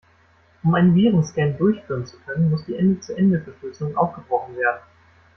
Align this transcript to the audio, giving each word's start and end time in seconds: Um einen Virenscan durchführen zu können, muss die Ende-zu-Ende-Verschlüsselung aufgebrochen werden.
Um 0.63 0.73
einen 0.73 0.95
Virenscan 0.95 1.59
durchführen 1.59 2.07
zu 2.07 2.17
können, 2.21 2.49
muss 2.49 2.65
die 2.65 2.73
Ende-zu-Ende-Verschlüsselung 2.75 3.95
aufgebrochen 3.97 4.57
werden. 4.57 4.81